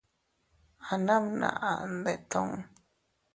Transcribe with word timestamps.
Abbnamnaʼa 0.93 1.69
ndettu. 1.93 2.41